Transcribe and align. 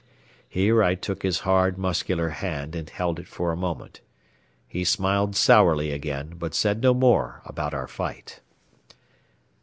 Here 0.49 0.81
I 0.81 0.95
took 0.95 1.21
his 1.21 1.41
hard, 1.41 1.77
muscular 1.77 2.29
hand 2.29 2.75
and 2.75 2.89
held 2.89 3.19
it 3.19 3.27
for 3.27 3.51
a 3.51 3.55
moment. 3.55 4.01
He 4.67 4.83
smiled 4.83 5.35
sourly 5.35 5.91
again, 5.91 6.33
but 6.39 6.55
said 6.55 6.81
no 6.81 6.95
more 6.95 7.43
about 7.45 7.75
our 7.75 7.87
fight. 7.87 8.39